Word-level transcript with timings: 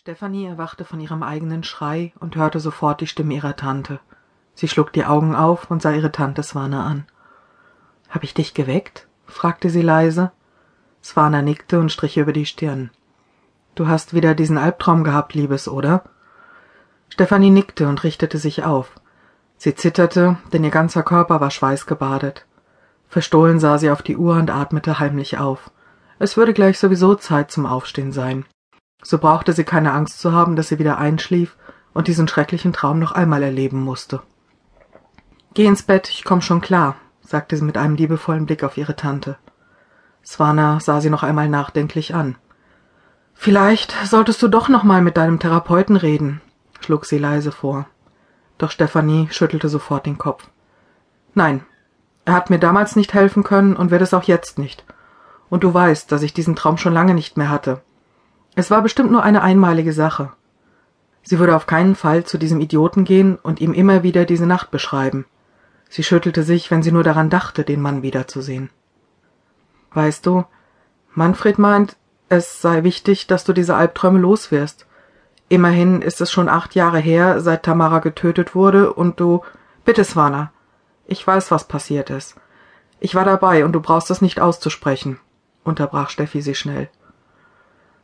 Stefanie 0.00 0.46
erwachte 0.46 0.86
von 0.86 0.98
ihrem 0.98 1.22
eigenen 1.22 1.62
Schrei 1.62 2.14
und 2.20 2.34
hörte 2.34 2.58
sofort 2.58 3.02
die 3.02 3.06
Stimme 3.06 3.34
ihrer 3.34 3.54
Tante. 3.54 4.00
Sie 4.54 4.66
schlug 4.66 4.94
die 4.94 5.04
Augen 5.04 5.36
auf 5.36 5.70
und 5.70 5.82
sah 5.82 5.92
ihre 5.92 6.10
Tante 6.10 6.42
Swana 6.42 6.86
an. 6.86 7.04
Hab 8.08 8.24
ich 8.24 8.32
dich 8.32 8.54
geweckt? 8.54 9.08
fragte 9.26 9.68
sie 9.68 9.82
leise. 9.82 10.32
Swana 11.04 11.42
nickte 11.42 11.78
und 11.78 11.92
strich 11.92 12.16
über 12.16 12.32
die 12.32 12.46
Stirn. 12.46 12.88
Du 13.74 13.88
hast 13.88 14.14
wieder 14.14 14.34
diesen 14.34 14.56
Albtraum 14.56 15.04
gehabt, 15.04 15.34
Liebes, 15.34 15.68
oder? 15.68 16.04
Stefanie 17.10 17.50
nickte 17.50 17.86
und 17.86 18.02
richtete 18.02 18.38
sich 18.38 18.64
auf. 18.64 18.98
Sie 19.58 19.74
zitterte, 19.74 20.38
denn 20.50 20.64
ihr 20.64 20.70
ganzer 20.70 21.02
Körper 21.02 21.42
war 21.42 21.50
schweißgebadet. 21.50 22.46
Verstohlen 23.10 23.60
sah 23.60 23.76
sie 23.76 23.90
auf 23.90 24.00
die 24.00 24.16
Uhr 24.16 24.36
und 24.36 24.50
atmete 24.50 24.98
heimlich 24.98 25.36
auf. 25.36 25.70
Es 26.18 26.38
würde 26.38 26.54
gleich 26.54 26.78
sowieso 26.78 27.16
Zeit 27.16 27.50
zum 27.50 27.66
Aufstehen 27.66 28.12
sein. 28.12 28.46
So 29.02 29.18
brauchte 29.18 29.52
sie 29.52 29.64
keine 29.64 29.92
Angst 29.92 30.20
zu 30.20 30.32
haben, 30.32 30.56
dass 30.56 30.68
sie 30.68 30.78
wieder 30.78 30.98
einschlief 30.98 31.56
und 31.92 32.08
diesen 32.08 32.28
schrecklichen 32.28 32.72
Traum 32.72 32.98
noch 32.98 33.12
einmal 33.12 33.42
erleben 33.42 33.80
musste. 33.80 34.22
Geh 35.54 35.66
ins 35.66 35.82
Bett, 35.82 36.08
ich 36.10 36.24
komm 36.24 36.42
schon 36.42 36.60
klar, 36.60 36.96
sagte 37.20 37.56
sie 37.56 37.64
mit 37.64 37.76
einem 37.76 37.96
liebevollen 37.96 38.46
Blick 38.46 38.62
auf 38.62 38.76
ihre 38.76 38.96
Tante. 38.96 39.36
Swana 40.24 40.80
sah 40.80 41.00
sie 41.00 41.10
noch 41.10 41.22
einmal 41.22 41.48
nachdenklich 41.48 42.14
an. 42.14 42.36
Vielleicht 43.34 43.94
solltest 44.04 44.42
du 44.42 44.48
doch 44.48 44.68
noch 44.68 44.84
mal 44.84 45.00
mit 45.00 45.16
deinem 45.16 45.38
Therapeuten 45.38 45.96
reden, 45.96 46.40
schlug 46.80 47.06
sie 47.06 47.18
leise 47.18 47.52
vor. 47.52 47.86
Doch 48.58 48.70
Stefanie 48.70 49.28
schüttelte 49.30 49.68
sofort 49.68 50.04
den 50.04 50.18
Kopf. 50.18 50.48
Nein, 51.34 51.64
er 52.26 52.34
hat 52.34 52.50
mir 52.50 52.58
damals 52.58 52.96
nicht 52.96 53.14
helfen 53.14 53.42
können 53.42 53.74
und 53.74 53.90
wird 53.90 54.02
es 54.02 54.12
auch 54.12 54.24
jetzt 54.24 54.58
nicht. 54.58 54.84
Und 55.48 55.64
du 55.64 55.72
weißt, 55.72 56.12
dass 56.12 56.22
ich 56.22 56.34
diesen 56.34 56.54
Traum 56.54 56.76
schon 56.76 56.92
lange 56.92 57.14
nicht 57.14 57.36
mehr 57.36 57.48
hatte. 57.48 57.82
Es 58.60 58.70
war 58.70 58.82
bestimmt 58.82 59.10
nur 59.10 59.22
eine 59.22 59.40
einmalige 59.40 59.94
Sache. 59.94 60.32
Sie 61.22 61.38
würde 61.38 61.56
auf 61.56 61.66
keinen 61.66 61.94
Fall 61.94 62.24
zu 62.24 62.36
diesem 62.36 62.60
Idioten 62.60 63.04
gehen 63.04 63.36
und 63.36 63.58
ihm 63.58 63.72
immer 63.72 64.02
wieder 64.02 64.26
diese 64.26 64.44
Nacht 64.44 64.70
beschreiben. 64.70 65.24
Sie 65.88 66.02
schüttelte 66.02 66.42
sich, 66.42 66.70
wenn 66.70 66.82
sie 66.82 66.92
nur 66.92 67.02
daran 67.02 67.30
dachte, 67.30 67.64
den 67.64 67.80
Mann 67.80 68.02
wiederzusehen. 68.02 68.68
Weißt 69.94 70.26
du, 70.26 70.44
Manfred 71.14 71.58
meint, 71.58 71.96
es 72.28 72.60
sei 72.60 72.84
wichtig, 72.84 73.26
dass 73.26 73.44
du 73.44 73.54
diese 73.54 73.76
Albträume 73.76 74.18
loswirst. 74.18 74.86
Immerhin 75.48 76.02
ist 76.02 76.20
es 76.20 76.30
schon 76.30 76.50
acht 76.50 76.74
Jahre 76.74 76.98
her, 76.98 77.40
seit 77.40 77.62
Tamara 77.62 78.00
getötet 78.00 78.54
wurde, 78.54 78.92
und 78.92 79.20
du. 79.20 79.40
Bitte, 79.86 80.04
Swana. 80.04 80.52
Ich 81.06 81.26
weiß, 81.26 81.50
was 81.50 81.66
passiert 81.66 82.10
ist. 82.10 82.36
Ich 82.98 83.14
war 83.14 83.24
dabei, 83.24 83.64
und 83.64 83.72
du 83.72 83.80
brauchst 83.80 84.10
es 84.10 84.20
nicht 84.20 84.38
auszusprechen, 84.38 85.18
unterbrach 85.64 86.10
Steffi 86.10 86.42
sie 86.42 86.54
schnell. 86.54 86.90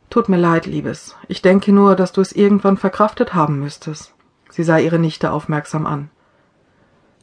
Tut 0.09 0.29
mir 0.29 0.37
leid, 0.37 0.65
Liebes. 0.65 1.15
Ich 1.27 1.41
denke 1.41 1.71
nur, 1.73 1.95
dass 1.95 2.13
du 2.13 2.21
es 2.21 2.31
irgendwann 2.31 2.77
verkraftet 2.77 3.33
haben 3.33 3.59
müsstest. 3.59 4.13
Sie 4.49 4.63
sah 4.63 4.77
ihre 4.77 4.99
Nichte 4.99 5.31
aufmerksam 5.31 5.85
an. 5.85 6.09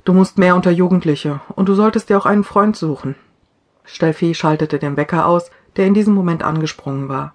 Du 0.05 0.13
musst 0.13 0.37
mehr 0.37 0.55
unter 0.55 0.71
Jugendliche, 0.71 1.41
und 1.57 1.69
du 1.69 1.75
solltest 1.75 2.11
dir 2.11 2.19
auch 2.19 2.27
einen 2.27 2.45
Freund 2.45 2.77
suchen. 2.77 3.15
Steffi 3.85 4.35
schaltete 4.35 4.79
den 4.79 4.99
Wecker 4.99 5.27
aus, 5.27 5.51
der 5.77 5.87
in 5.87 5.95
diesem 5.95 6.15
Moment 6.15 6.43
angesprungen 6.43 7.09
war. 7.09 7.35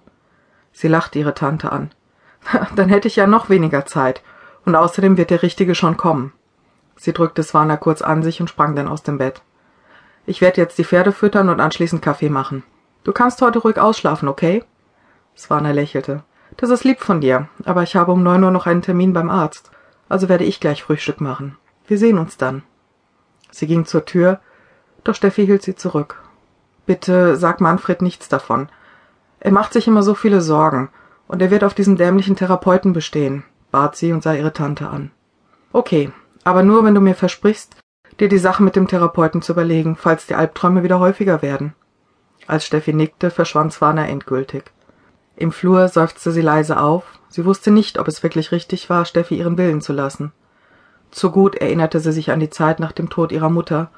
Sie 0.72 0.88
lachte 0.88 1.18
ihre 1.18 1.34
Tante 1.34 1.72
an. 1.72 1.90
Dann 2.76 2.88
hätte 2.88 3.08
ich 3.08 3.16
ja 3.16 3.26
noch 3.26 3.50
weniger 3.50 3.86
Zeit, 3.86 4.22
und 4.64 4.76
außerdem 4.76 5.16
wird 5.16 5.30
der 5.30 5.42
Richtige 5.42 5.74
schon 5.74 5.96
kommen. 5.96 6.32
Sie 6.96 7.12
drückte 7.12 7.42
Swana 7.42 7.76
kurz 7.76 8.02
an 8.02 8.22
sich 8.22 8.40
und 8.40 8.50
sprang 8.50 8.76
dann 8.76 8.86
aus 8.86 9.02
dem 9.02 9.16
Bett. 9.16 9.42
Ich 10.26 10.42
werde 10.42 10.60
jetzt 10.60 10.76
die 10.78 10.84
Pferde 10.84 11.12
füttern 11.12 11.48
und 11.48 11.58
anschließend 11.58 12.02
Kaffee 12.02 12.28
machen. 12.28 12.62
Du 13.04 13.12
kannst 13.12 13.40
heute 13.40 13.58
ruhig 13.58 13.78
ausschlafen, 13.78 14.28
okay? 14.28 14.62
Swana 15.42 15.72
lächelte. 15.72 16.22
Das 16.56 16.70
ist 16.70 16.84
lieb 16.84 17.00
von 17.00 17.20
dir, 17.20 17.48
aber 17.64 17.82
ich 17.82 17.96
habe 17.96 18.12
um 18.12 18.22
neun 18.22 18.44
Uhr 18.44 18.50
noch 18.50 18.66
einen 18.66 18.82
Termin 18.82 19.12
beim 19.12 19.30
Arzt. 19.30 19.70
Also 20.08 20.28
werde 20.28 20.44
ich 20.44 20.60
gleich 20.60 20.82
Frühstück 20.82 21.20
machen. 21.20 21.56
Wir 21.86 21.98
sehen 21.98 22.18
uns 22.18 22.36
dann. 22.36 22.62
Sie 23.50 23.66
ging 23.66 23.84
zur 23.84 24.04
Tür, 24.04 24.40
doch 25.04 25.14
Steffi 25.14 25.46
hielt 25.46 25.62
sie 25.62 25.74
zurück. 25.74 26.22
Bitte 26.86 27.36
sag 27.36 27.60
Manfred 27.60 28.02
nichts 28.02 28.28
davon. 28.28 28.68
Er 29.38 29.52
macht 29.52 29.72
sich 29.72 29.86
immer 29.86 30.02
so 30.02 30.14
viele 30.14 30.40
Sorgen, 30.40 30.90
und 31.28 31.40
er 31.40 31.50
wird 31.50 31.64
auf 31.64 31.74
diesen 31.74 31.96
dämlichen 31.96 32.36
Therapeuten 32.36 32.92
bestehen, 32.92 33.44
bat 33.70 33.96
sie 33.96 34.12
und 34.12 34.22
sah 34.22 34.34
ihre 34.34 34.52
Tante 34.52 34.88
an. 34.88 35.12
Okay, 35.72 36.10
aber 36.42 36.62
nur, 36.62 36.84
wenn 36.84 36.94
du 36.94 37.00
mir 37.00 37.14
versprichst, 37.14 37.76
dir 38.18 38.28
die 38.28 38.38
Sache 38.38 38.62
mit 38.62 38.76
dem 38.76 38.88
Therapeuten 38.88 39.40
zu 39.40 39.52
überlegen, 39.52 39.96
falls 39.96 40.26
die 40.26 40.34
Albträume 40.34 40.82
wieder 40.82 40.98
häufiger 40.98 41.42
werden. 41.42 41.74
Als 42.46 42.66
Steffi 42.66 42.92
nickte, 42.92 43.30
verschwand 43.30 43.72
Swana 43.72 44.08
endgültig. 44.08 44.64
Im 45.40 45.52
Flur 45.52 45.88
seufzte 45.88 46.32
sie 46.32 46.42
leise 46.42 46.78
auf. 46.78 47.04
Sie 47.30 47.46
wusste 47.46 47.70
nicht, 47.70 47.98
ob 47.98 48.08
es 48.08 48.22
wirklich 48.22 48.52
richtig 48.52 48.90
war, 48.90 49.06
Steffi 49.06 49.38
ihren 49.38 49.56
Willen 49.56 49.80
zu 49.80 49.94
lassen. 49.94 50.32
Zu 51.10 51.30
gut 51.30 51.54
erinnerte 51.54 51.98
sie 51.98 52.12
sich 52.12 52.30
an 52.30 52.40
die 52.40 52.50
Zeit 52.50 52.78
nach 52.78 52.92
dem 52.92 53.08
Tod 53.08 53.32
ihrer 53.32 53.48
Mutter, 53.48 53.90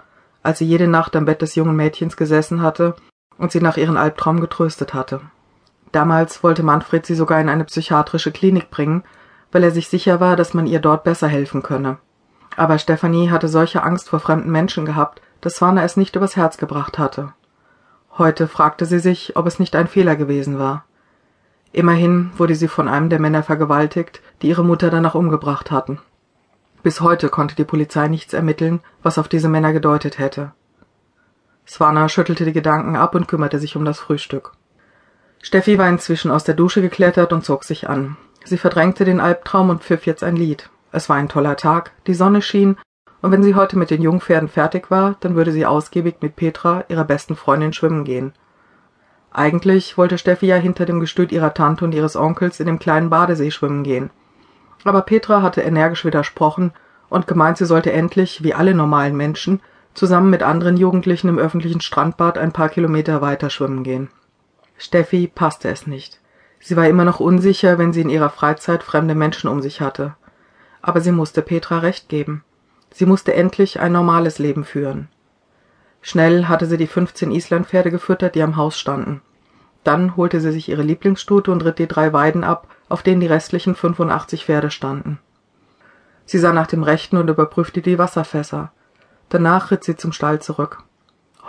als 0.44 0.60
sie 0.60 0.66
jede 0.66 0.86
Nacht 0.86 1.16
am 1.16 1.24
Bett 1.24 1.42
des 1.42 1.56
jungen 1.56 1.74
Mädchens 1.74 2.16
gesessen 2.16 2.62
hatte 2.62 2.94
und 3.38 3.50
sie 3.50 3.60
nach 3.60 3.76
ihren 3.76 3.96
Albtraum 3.96 4.40
getröstet 4.40 4.94
hatte. 4.94 5.20
Damals 5.90 6.44
wollte 6.44 6.62
Manfred 6.62 7.06
sie 7.06 7.16
sogar 7.16 7.40
in 7.40 7.48
eine 7.48 7.64
psychiatrische 7.64 8.30
Klinik 8.30 8.70
bringen, 8.70 9.02
weil 9.50 9.64
er 9.64 9.72
sich 9.72 9.88
sicher 9.88 10.20
war, 10.20 10.36
dass 10.36 10.54
man 10.54 10.68
ihr 10.68 10.78
dort 10.78 11.02
besser 11.02 11.26
helfen 11.26 11.64
könne. 11.64 11.98
Aber 12.56 12.78
Stefanie 12.78 13.30
hatte 13.30 13.48
solche 13.48 13.82
Angst 13.82 14.10
vor 14.10 14.20
fremden 14.20 14.52
Menschen 14.52 14.84
gehabt, 14.84 15.20
dass 15.40 15.56
Swana 15.56 15.82
es 15.82 15.96
nicht 15.96 16.14
übers 16.14 16.36
Herz 16.36 16.56
gebracht 16.56 17.00
hatte. 17.00 17.32
Heute 18.16 18.46
fragte 18.46 18.86
sie 18.86 19.00
sich, 19.00 19.36
ob 19.36 19.48
es 19.48 19.58
nicht 19.58 19.74
ein 19.74 19.88
Fehler 19.88 20.14
gewesen 20.14 20.60
war. 20.60 20.84
Immerhin 21.72 22.30
wurde 22.36 22.54
sie 22.54 22.68
von 22.68 22.88
einem 22.88 23.08
der 23.08 23.18
Männer 23.18 23.42
vergewaltigt, 23.42 24.20
die 24.42 24.48
ihre 24.48 24.64
Mutter 24.64 24.90
danach 24.90 25.14
umgebracht 25.14 25.70
hatten. 25.70 25.98
Bis 26.82 27.00
heute 27.00 27.28
konnte 27.28 27.54
die 27.54 27.64
Polizei 27.64 28.08
nichts 28.08 28.34
ermitteln, 28.34 28.80
was 29.02 29.18
auf 29.18 29.28
diese 29.28 29.48
Männer 29.48 29.72
gedeutet 29.72 30.18
hätte. 30.18 30.52
Swana 31.66 32.08
schüttelte 32.08 32.44
die 32.44 32.52
Gedanken 32.52 32.96
ab 32.96 33.14
und 33.14 33.28
kümmerte 33.28 33.58
sich 33.58 33.76
um 33.76 33.84
das 33.84 34.00
Frühstück. 34.00 34.52
Steffi 35.40 35.78
war 35.78 35.88
inzwischen 35.88 36.30
aus 36.30 36.44
der 36.44 36.54
Dusche 36.54 36.82
geklettert 36.82 37.32
und 37.32 37.44
zog 37.44 37.64
sich 37.64 37.88
an. 37.88 38.16
Sie 38.44 38.58
verdrängte 38.58 39.04
den 39.04 39.20
Albtraum 39.20 39.70
und 39.70 39.82
pfiff 39.82 40.06
jetzt 40.06 40.24
ein 40.24 40.36
Lied. 40.36 40.68
Es 40.90 41.08
war 41.08 41.16
ein 41.16 41.28
toller 41.28 41.56
Tag, 41.56 41.92
die 42.06 42.14
Sonne 42.14 42.42
schien, 42.42 42.76
und 43.22 43.30
wenn 43.30 43.42
sie 43.42 43.54
heute 43.54 43.78
mit 43.78 43.90
den 43.90 44.02
Jungpferden 44.02 44.48
fertig 44.48 44.90
war, 44.90 45.16
dann 45.20 45.36
würde 45.36 45.52
sie 45.52 45.64
ausgiebig 45.64 46.16
mit 46.20 46.34
Petra, 46.34 46.84
ihrer 46.88 47.04
besten 47.04 47.36
Freundin, 47.36 47.72
schwimmen 47.72 48.04
gehen. 48.04 48.32
Eigentlich 49.32 49.96
wollte 49.96 50.18
Steffi 50.18 50.46
ja 50.46 50.56
hinter 50.56 50.84
dem 50.84 51.00
Gestüt 51.00 51.32
ihrer 51.32 51.54
Tante 51.54 51.84
und 51.84 51.94
ihres 51.94 52.16
Onkels 52.16 52.60
in 52.60 52.66
dem 52.66 52.78
kleinen 52.78 53.08
Badesee 53.08 53.50
schwimmen 53.50 53.82
gehen. 53.82 54.10
Aber 54.84 55.02
Petra 55.02 55.42
hatte 55.42 55.62
energisch 55.62 56.04
widersprochen 56.04 56.72
und 57.08 57.26
gemeint, 57.26 57.58
sie 57.58 57.66
sollte 57.66 57.92
endlich, 57.92 58.42
wie 58.42 58.54
alle 58.54 58.74
normalen 58.74 59.16
Menschen, 59.16 59.60
zusammen 59.94 60.30
mit 60.30 60.42
anderen 60.42 60.76
Jugendlichen 60.76 61.28
im 61.28 61.38
öffentlichen 61.38 61.80
Strandbad 61.80 62.38
ein 62.38 62.52
paar 62.52 62.68
Kilometer 62.68 63.20
weiter 63.22 63.50
schwimmen 63.50 63.84
gehen. 63.84 64.08
Steffi 64.76 65.30
passte 65.32 65.68
es 65.68 65.86
nicht. 65.86 66.20
Sie 66.60 66.76
war 66.76 66.88
immer 66.88 67.04
noch 67.04 67.20
unsicher, 67.20 67.78
wenn 67.78 67.92
sie 67.92 68.02
in 68.02 68.08
ihrer 68.08 68.30
Freizeit 68.30 68.82
fremde 68.82 69.14
Menschen 69.14 69.48
um 69.48 69.62
sich 69.62 69.80
hatte. 69.80 70.14
Aber 70.80 71.00
sie 71.00 71.12
musste 71.12 71.42
Petra 71.42 71.78
recht 71.78 72.08
geben. 72.08 72.44
Sie 72.92 73.06
musste 73.06 73.34
endlich 73.34 73.80
ein 73.80 73.92
normales 73.92 74.38
Leben 74.38 74.64
führen. 74.64 75.08
Schnell 76.02 76.48
hatte 76.48 76.66
sie 76.66 76.76
die 76.76 76.88
fünfzehn 76.88 77.30
Islandpferde 77.30 77.90
gefüttert, 77.90 78.34
die 78.34 78.42
am 78.42 78.56
Haus 78.56 78.78
standen. 78.78 79.22
Dann 79.84 80.16
holte 80.16 80.40
sie 80.40 80.52
sich 80.52 80.68
ihre 80.68 80.82
Lieblingsstute 80.82 81.50
und 81.50 81.64
ritt 81.64 81.78
die 81.78 81.88
drei 81.88 82.12
Weiden 82.12 82.44
ab, 82.44 82.68
auf 82.88 83.02
denen 83.02 83.20
die 83.20 83.26
restlichen 83.26 83.74
85 83.74 84.44
Pferde 84.44 84.70
standen. 84.70 85.18
Sie 86.24 86.38
sah 86.38 86.52
nach 86.52 86.66
dem 86.66 86.82
Rechten 86.82 87.16
und 87.16 87.30
überprüfte 87.30 87.82
die 87.82 87.98
Wasserfässer. 87.98 88.72
Danach 89.28 89.70
ritt 89.70 89.84
sie 89.84 89.96
zum 89.96 90.12
Stall 90.12 90.40
zurück. 90.40 90.82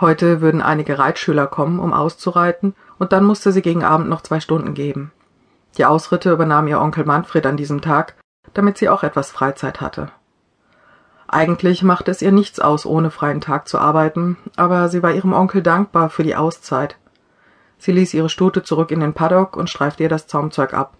Heute 0.00 0.40
würden 0.40 0.62
einige 0.62 0.98
Reitschüler 0.98 1.46
kommen, 1.46 1.78
um 1.78 1.92
auszureiten, 1.92 2.74
und 2.98 3.12
dann 3.12 3.24
musste 3.24 3.52
sie 3.52 3.62
gegen 3.62 3.84
Abend 3.84 4.08
noch 4.08 4.22
zwei 4.22 4.40
Stunden 4.40 4.74
geben. 4.74 5.12
Die 5.78 5.84
Ausritte 5.84 6.32
übernahm 6.32 6.68
ihr 6.68 6.80
Onkel 6.80 7.04
Manfred 7.04 7.46
an 7.46 7.56
diesem 7.56 7.80
Tag, 7.80 8.14
damit 8.52 8.78
sie 8.78 8.88
auch 8.88 9.02
etwas 9.02 9.30
Freizeit 9.30 9.80
hatte. 9.80 10.10
Eigentlich 11.26 11.82
machte 11.82 12.10
es 12.10 12.22
ihr 12.22 12.32
nichts 12.32 12.60
aus, 12.60 12.86
ohne 12.86 13.10
freien 13.10 13.40
Tag 13.40 13.68
zu 13.68 13.78
arbeiten, 13.78 14.36
aber 14.56 14.88
sie 14.88 15.02
war 15.02 15.12
ihrem 15.12 15.32
Onkel 15.32 15.62
dankbar 15.62 16.10
für 16.10 16.22
die 16.22 16.36
Auszeit. 16.36 16.96
Sie 17.78 17.92
ließ 17.92 18.14
ihre 18.14 18.28
Stute 18.28 18.62
zurück 18.62 18.90
in 18.90 19.00
den 19.00 19.14
Paddock 19.14 19.56
und 19.56 19.70
streifte 19.70 20.02
ihr 20.02 20.08
das 20.08 20.26
Zaumzeug 20.26 20.74
ab. 20.74 20.96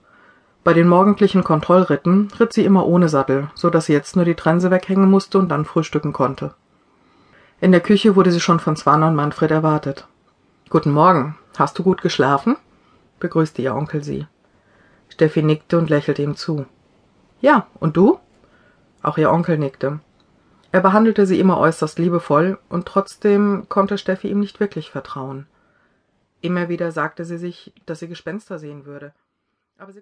Bei 0.65 0.73
den 0.73 0.89
morgendlichen 0.89 1.45
Kontrollritten 1.45 2.31
ritt 2.41 2.53
sie 2.55 2.65
immer 2.65 2.87
ohne 2.87 3.09
Sattel, 3.09 3.51
so 3.55 3.69
dass 3.69 3.87
sie 3.87 3.93
jetzt 3.93 4.17
nur 4.17 4.25
die 4.25 4.35
Trense 4.35 4.71
weghängen 4.71 5.11
musste 5.11 5.39
und 5.39 5.51
dann 5.51 5.67
frühstücken 5.67 6.13
konnte. 6.13 6.55
In 7.61 7.71
der 7.71 7.81
Küche 7.81 8.17
wurde 8.17 8.33
sie 8.33 8.41
schon 8.41 8.61
von 8.61 8.77
Swana 8.77 9.09
und 9.09 9.15
Manfred 9.15 9.51
erwartet. 9.51 10.09
Guten 10.71 10.91
Morgen. 10.91 11.37
Hast 11.57 11.79
du 11.79 11.83
gut 11.83 12.03
geschlafen? 12.03 12.57
begrüßte 13.21 13.63
ihr 13.63 13.75
Onkel 13.75 14.03
sie. 14.03 14.27
Steffi 15.09 15.43
nickte 15.43 15.79
und 15.79 15.91
lächelte 15.91 16.23
ihm 16.23 16.35
zu. 16.35 16.67
Ja, 17.41 17.67
und 17.79 17.97
du? 17.97 18.19
Auch 19.03 19.19
ihr 19.19 19.31
Onkel 19.31 19.59
nickte. 19.59 20.01
Er 20.75 20.81
behandelte 20.81 21.25
sie 21.25 21.39
immer 21.39 21.59
äußerst 21.59 22.01
liebevoll, 22.01 22.59
und 22.69 22.89
trotzdem 22.89 23.69
konnte 23.69 23.97
Steffi 23.97 24.27
ihm 24.27 24.41
nicht 24.41 24.59
wirklich 24.59 24.91
vertrauen. 24.91 25.47
Immer 26.41 26.69
wieder 26.69 26.91
sagte 26.91 27.25
sie 27.25 27.39
sich, 27.39 27.73
dass 27.87 28.01
sie 28.01 28.09
Gespenster 28.09 28.59
sehen 28.59 28.85
würde, 28.85 29.15
aber 29.79 29.93
sie 29.93 30.01